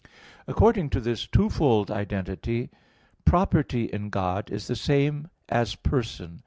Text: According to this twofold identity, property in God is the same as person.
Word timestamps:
According 0.47 0.89
to 0.89 0.99
this 0.99 1.27
twofold 1.27 1.91
identity, 1.91 2.71
property 3.23 3.83
in 3.83 4.09
God 4.09 4.49
is 4.49 4.65
the 4.65 4.75
same 4.75 5.29
as 5.47 5.75
person. 5.75 6.39